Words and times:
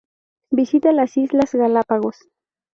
Visita 0.49 0.93
las 0.93 1.15
islas 1.15 1.53
Galápagos. 1.53 2.15